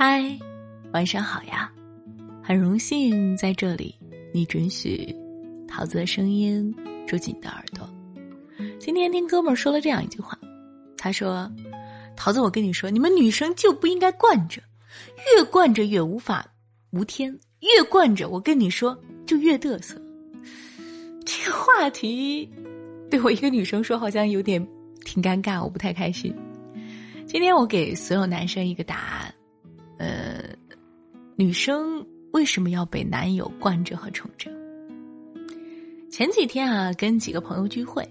[0.00, 0.22] 嗨，
[0.92, 1.68] 晚上好呀！
[2.40, 3.92] 很荣幸在这里，
[4.32, 5.12] 你准许
[5.66, 6.72] 桃子的声音
[7.04, 7.84] 住进你的耳朵。
[8.78, 10.38] 今天听哥们儿说了这样一句话，
[10.96, 11.50] 他说
[12.16, 14.62] ：“桃子，我跟你说，你们女生就不应该惯着，
[15.34, 16.46] 越惯着越无法
[16.92, 18.96] 无天，越惯着，我跟你说
[19.26, 20.00] 就越嘚瑟。”
[21.26, 22.48] 这个话题
[23.10, 24.64] 对我一个女生说，好像有点
[25.04, 26.32] 挺尴尬，我不太开心。
[27.26, 29.34] 今天我给所有男生一个答案。
[29.98, 30.42] 呃，
[31.36, 34.50] 女生为什么要被男友惯着和宠着？
[36.10, 38.08] 前几天啊，跟几个朋友聚会，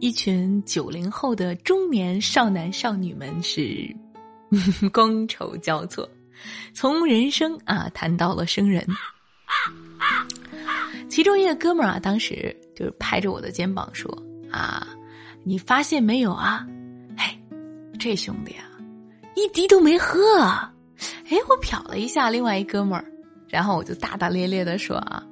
[0.00, 3.94] 一群九零后的中年少男少女们是
[4.92, 6.08] 觥筹交错，
[6.74, 8.84] 从人生啊谈到了生人。
[11.08, 14.10] 其中一个哥们儿啊，当时就是拍着我的肩膀说
[14.50, 14.86] ：“啊，
[15.42, 16.66] 你发现没有啊？
[17.16, 17.36] 嘿，
[17.98, 18.64] 这兄弟啊，
[19.34, 20.18] 一滴都没喝。”
[21.28, 23.04] 哎，我瞟了一下另外一哥们儿，
[23.48, 25.22] 然后我就大大咧咧的说啊，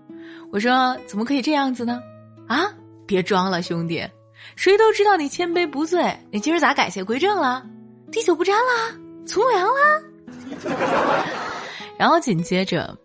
[0.51, 2.01] 我说怎么可以这样子呢？
[2.49, 2.67] 啊，
[3.07, 4.07] 别装了，兄弟，
[4.55, 7.65] 谁都知道你千杯不醉，你今儿咋改邪归正了？
[8.13, 11.25] 滴酒不沾了，从良了？
[11.99, 12.97] 然后紧接着，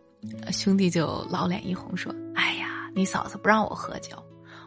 [0.51, 4.15] 兄弟就老脸一红说：“哎呀，你嫂子不让我喝酒，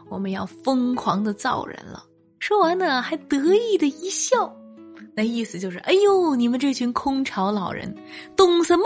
[0.09, 2.03] 我们要疯狂的造人了。”
[2.39, 4.53] 说完呢，还得意的一笑。
[5.13, 7.93] 那意思就是，哎呦，你们这群空巢老人，
[8.35, 8.83] 懂什么？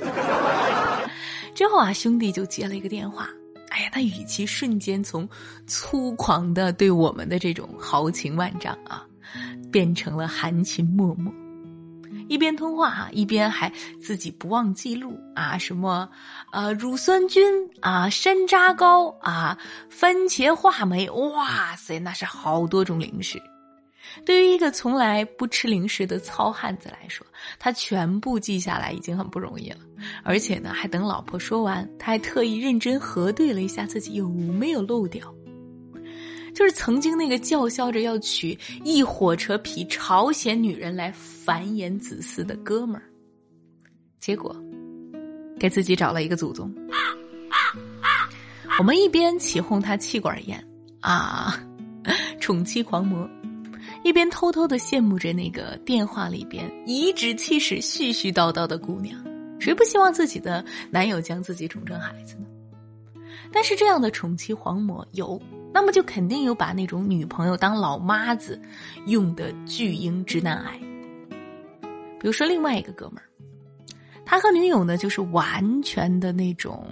[1.54, 3.28] 之后啊，兄弟就接了一个电话，
[3.70, 5.28] 哎呀，他语气瞬间从
[5.66, 9.04] 粗狂的对我们的这种豪情万丈啊，
[9.70, 11.30] 变成了含情脉脉。
[12.28, 13.72] 一边通话啊，一边还
[14.02, 16.08] 自己不忘记录啊，什么
[16.52, 17.42] 呃乳酸菌
[17.80, 19.56] 啊、山楂糕啊、
[19.88, 23.40] 番茄话梅，哇塞，那是好多种零食。
[24.24, 27.26] 对于一个从来不吃零食的糙汉子来说，
[27.58, 29.78] 他全部记下来已经很不容易了。
[30.22, 35.34] 而且呢，还等老婆说完，他还特意认真核对了一下自己有没有漏掉。
[36.54, 43.02] 就是曾经那个叫嚣着要娶一火车皮朝鲜女人来繁衍子嗣的哥们儿，
[44.18, 44.56] 结果
[45.58, 46.74] 给自己找了一个祖宗。
[48.78, 50.64] 我们一边起哄他气管炎
[51.00, 51.62] 啊，
[52.40, 53.28] 宠妻狂魔。
[54.04, 59.20] 一边偷偷的羡慕着那个电话里边颐指气使、絮絮叨叨的姑娘，
[59.58, 62.46] 谁不希望自己的男友将自己宠成孩子呢？
[63.52, 65.40] 但是这样的宠妻狂魔有，
[65.72, 68.60] 那么就肯定有把那种女朋友当老妈子
[69.06, 70.78] 用的巨婴直男癌。
[72.20, 73.26] 比如说另外一个哥们儿，
[74.24, 76.86] 他和女友呢就是完全的那种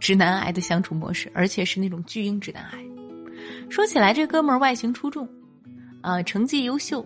[0.00, 2.78] 直男癌的相处模式，而且是那种巨婴直男癌。
[3.68, 5.28] 说起来，这哥们儿外形出众。
[6.06, 7.04] 啊，成绩优秀，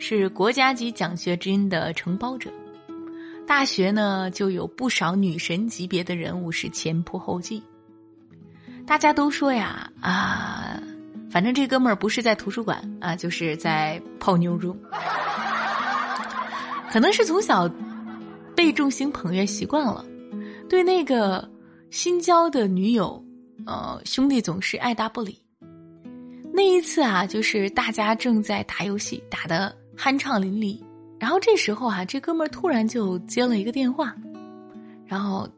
[0.00, 2.50] 是国家级奖学金的承包者。
[3.46, 7.62] 大学呢，就有不少女神级别的人物是前仆后继。
[8.84, 10.82] 大家都说呀，啊，
[11.30, 14.76] 反正这哥们儿不是在图书馆啊，就是在泡妞中。
[16.90, 17.70] 可能是从小
[18.56, 20.04] 被众星捧月习惯了，
[20.68, 21.48] 对那个
[21.92, 23.24] 新交的女友，
[23.64, 25.40] 呃，兄弟总是爱答不理。
[26.60, 30.78] 那一次啊，就是大家正在打游戏，打的酣畅淋漓。
[31.18, 34.14] 然后这时候啊，这哥们儿突然就接了一个电话，
[35.06, 35.48] 然后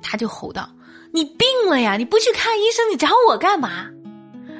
[0.00, 0.66] 他就吼道
[1.12, 1.98] ：“你病了呀？
[1.98, 3.90] 你不去看医生，你找我干嘛？”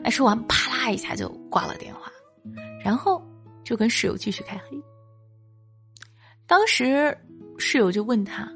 [0.04, 2.12] 哎，说完啪啦一下就挂了电话，
[2.84, 3.27] 然后
[3.65, 4.78] 就跟室友继续开黑。
[6.47, 7.16] 当时
[7.56, 8.47] 室友就问他：“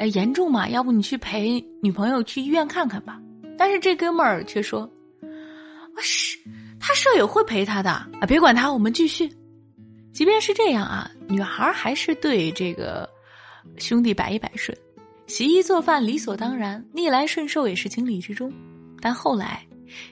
[0.00, 0.68] 哎，严重吗？
[0.68, 3.20] 要不你去陪女朋友去医院看看吧。”
[3.56, 4.80] 但是这哥们儿却说
[5.94, 6.36] ：“啊是。”
[6.80, 9.30] 他舍友会陪他的啊，别管他，我们继续。
[10.12, 13.08] 即便是这样啊，女孩还是对这个
[13.76, 14.76] 兄弟百依百顺，
[15.26, 18.52] 洗衣做饭理所当然，逆来顺受也是情理之中。
[19.00, 19.64] 但后来，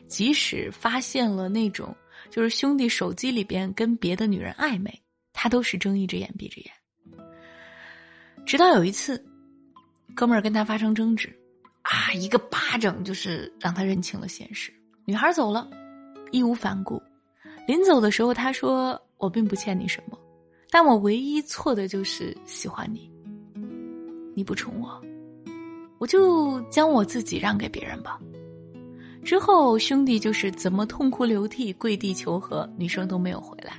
[0.07, 1.95] 即使发现了那种
[2.31, 5.03] 就是兄弟手机里边跟别的女人暧昧，
[5.33, 6.71] 他都是睁一只眼闭一只眼。
[8.47, 9.23] 直到有一次，
[10.15, 11.29] 哥们儿跟他发生争执，
[11.83, 14.73] 啊，一个巴掌就是让他认清了现实。
[15.05, 15.69] 女孩走了。
[16.31, 17.03] 义无反顾，
[17.67, 20.19] 临走的时候，他说：“我并不欠你什么，
[20.71, 23.11] 但我唯一错的就是喜欢你。
[24.35, 25.01] 你不宠我，
[25.99, 28.19] 我就将我自己让给别人吧。”
[29.25, 33.75] 之后，兄弟就是怎么痛哭流涕、跪地求和，女生都没有回来。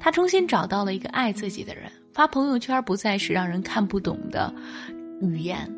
[0.00, 4.52] 他重新找到了一个爱自己的人，发朋友圈不再是让人看不懂的
[5.20, 5.70] 语言，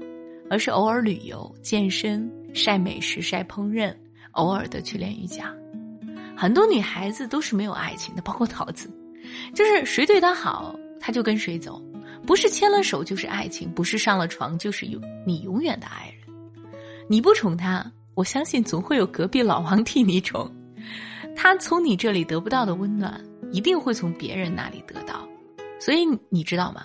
[0.48, 3.94] 而是偶尔旅游、健身、晒美食、晒烹饪，
[4.32, 5.54] 偶尔的去练瑜伽。
[6.36, 8.90] 很多女孩子都是没有爱情的，包括桃子，
[9.54, 11.82] 就是谁对她好，她就跟谁走，
[12.26, 16.36] 不是牵了手就是爱情，不是上了床就是永你永远的爱人。
[17.08, 20.50] 你不宠她，我相信总会有隔壁老王替你宠。
[21.34, 23.18] 他从你这里得不到的温暖，
[23.52, 25.26] 一定会从别人那里得到。
[25.80, 26.84] 所以你知道吗？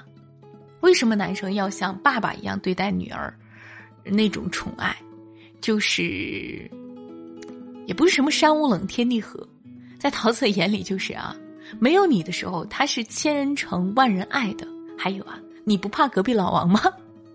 [0.79, 3.33] 为什么男生要像爸爸一样对待女儿？
[4.05, 4.95] 那种宠爱，
[5.59, 6.71] 就是，
[7.87, 9.39] 也不是什么山无冷天地合，
[9.97, 11.35] 在桃子眼里就是啊，
[11.79, 14.67] 没有你的时候，他是千人宠万人爱的。
[14.97, 16.81] 还有啊，你不怕隔壁老王吗？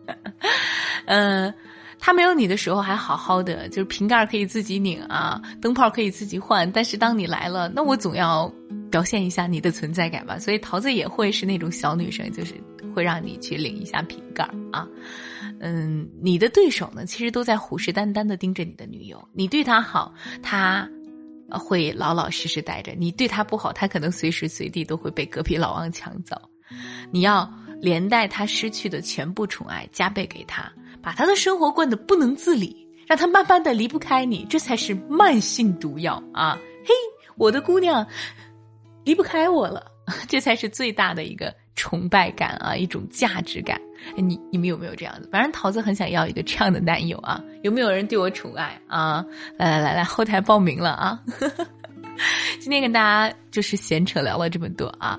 [1.06, 1.52] 呃，
[1.98, 6.70] 他没有你的时候还好好的，就是瓶盖可以自己拧啊，灯泡可以自己换。
[6.70, 8.52] 但是当你来了，那我总要
[8.92, 10.38] 表现一下你的存在感吧。
[10.38, 12.54] 所以桃子也会是那种小女生，就是
[12.94, 14.86] 会让你去拧一下瓶盖啊。
[15.58, 19.28] 嗯，你的对手呢，其实都在虎视眈眈的盯着你的女友。
[19.32, 20.12] 你对她好，
[20.42, 20.88] 她
[21.50, 26.36] 会老老实实待着；你对她不好，她可能随时随地都会被隔壁老王抢走。
[27.10, 27.48] 你要
[27.80, 36.58] 连带她失去的全部宠爱加倍给她，把她的生活惯得不能自理，让她慢慢的离不开你，这才是慢性毒药啊！
[36.84, 36.92] 嘿，
[37.36, 38.04] 我的姑娘，
[39.04, 39.84] 离不开我了，
[40.28, 43.80] 这才是最大的一个崇拜感啊，一种价值感。
[44.16, 45.28] 你你们有没有这样子？
[45.30, 47.42] 反正桃子很想要一个这样的男友啊！
[47.62, 49.24] 有没有人对我宠爱啊？
[49.56, 51.22] 来来来来，后台报名了啊！
[52.60, 55.18] 今天跟大家就是闲扯聊了这么多啊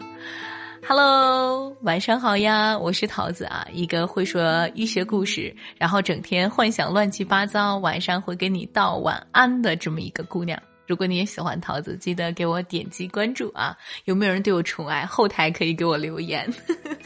[0.87, 10.61] ！Hello，晚上好呀，我是桃子啊，一个会说医学故事，然后整天幻想乱七八糟，晚上会给你道晚安的这么一个姑娘。
[10.87, 13.77] 如果你也喜欢桃子，记得给我点击关注啊！
[14.05, 15.05] 有没有人对我宠爱？
[15.05, 16.51] 后台可以给我留言。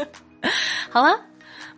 [0.90, 1.20] 好了。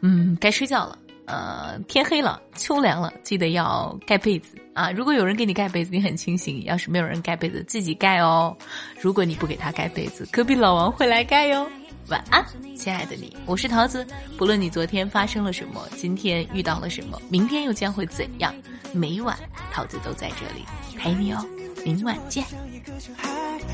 [0.02, 0.98] 嗯，该睡觉了。
[1.26, 4.90] 呃，天黑了，秋凉了，记得要盖被子啊！
[4.90, 8.58] 如果有人给你盖被子，你很清醒；要是没有人盖被子，自己盖哦。
[9.00, 11.70] 如果你不给他盖被子，隔壁老王会来盖哟。
[12.08, 12.44] 晚安，
[12.76, 14.08] 亲爱的你，我是桃子。
[14.38, 18.52] 不论你昨天发生了什么，今天遇到了什么，明天又将会怎样，
[18.92, 19.38] 每晚
[19.72, 20.66] 桃子都在这里
[20.98, 21.46] 陪你哦。
[21.86, 22.44] 明晚见。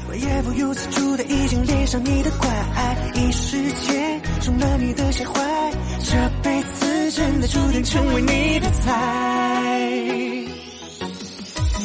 [0.07, 2.47] 我也不由自主的已经恋上你的怪，
[3.15, 5.33] 一时间中了你的邪怀，
[6.03, 8.91] 这辈子真的注定成为你的菜。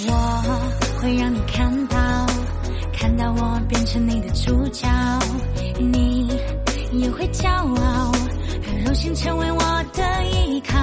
[0.06, 2.26] 我会让你看到，
[2.92, 4.88] 看到我变成你的主角，
[5.78, 6.28] 你
[6.92, 8.12] 也会骄傲，
[8.62, 9.58] 很荣幸成为我
[9.94, 10.76] 的依靠。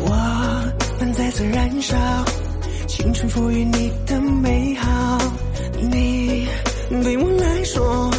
[0.00, 1.96] 我们再次燃烧。
[2.98, 5.18] 青春赋予你的美好，
[5.80, 6.48] 你
[6.90, 8.10] 对我来说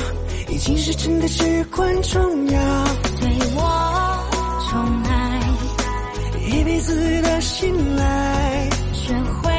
[0.50, 2.86] 已经是真的至关重要。
[3.20, 4.26] 对我
[4.70, 5.42] 宠爱，
[6.48, 9.52] 一辈子的信赖，学会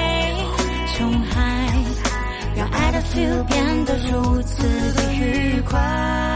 [0.96, 1.84] 宠爱，
[2.56, 4.62] 让爱的 feel 变得如此
[4.94, 6.29] 的愉快。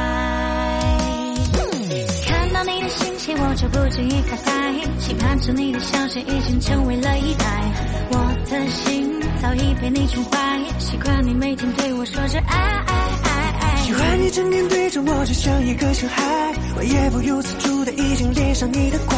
[3.56, 7.72] 就不经意开怀，期盼着你的消息，已经成为了依赖。
[8.10, 8.34] 我。
[8.44, 9.10] 的心
[9.42, 13.30] 早已被你宠坏，习惯你每天对我说着爱爱爱
[13.60, 13.76] 爱。
[13.82, 19.16] 喜欢你整天对着我，就像一个小孩，我也不由自主的已经恋上你的怪，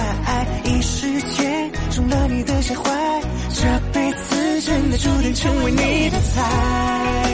[0.65, 2.91] 一时间中了你的邪怀，
[3.53, 3.63] 这
[3.93, 7.26] 辈子真的注定成为你的菜。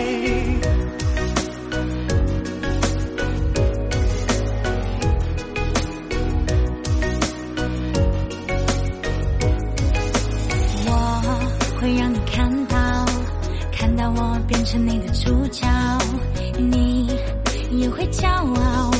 [18.12, 18.90] 骄傲，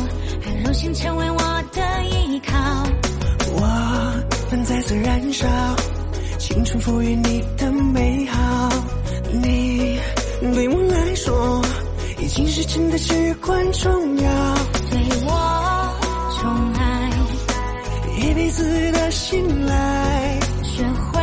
[0.42, 1.38] 很荣幸成为我
[1.72, 2.56] 的依靠。
[3.54, 5.46] 我们再次燃烧，
[6.38, 8.68] 青春赋予你的美好。
[9.30, 9.98] 你
[10.40, 11.62] 对我来说，
[12.18, 14.54] 已经是真的至关重要。
[14.90, 15.94] 对我
[16.38, 17.10] 宠爱，
[18.18, 21.20] 一辈子的信赖，学会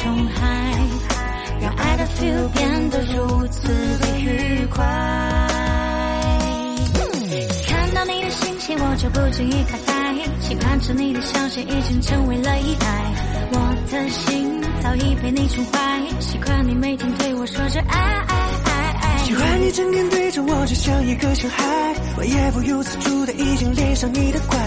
[0.00, 0.88] 宠爱，
[1.60, 3.46] 让爱的 feel 变得如。
[3.50, 3.68] 此
[3.98, 4.84] 的愉快，
[8.98, 13.14] 就不经意开怀，期盼着你的消息，已经成为了依赖。
[13.52, 19.18] 我的心早已被你宠坏，习惯你每天对我说着爱爱爱爱。
[19.24, 24.58] 喜欢你整天对着我，就像一个小孩，我也不由自主的已经恋上你的怪，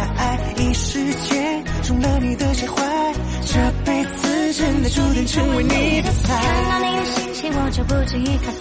[0.55, 0.97] 一时
[1.27, 3.13] 间中了你的邪怀，
[3.45, 6.41] 这辈子真的注定成为你的菜。
[6.41, 8.50] 看到你的信息，我就不经意开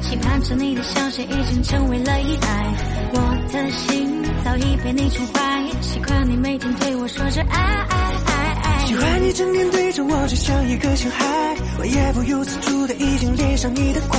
[0.00, 2.74] 期盼着你的消息，已经成为了依赖。
[3.12, 3.18] 我
[3.52, 7.96] 的心早已被你宠坏，习惯你每天对我说着爱爱
[8.26, 8.32] 爱
[8.62, 8.86] 爱。
[8.86, 14.18] 喜欢你整天对着我，就像一个小孩，我也不由自主的已经恋上你的怪，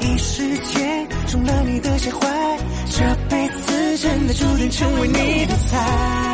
[0.00, 2.58] 一时间中了你的邪怀，
[2.90, 3.74] 这辈子。
[3.96, 6.33] 真的注定成为你的菜。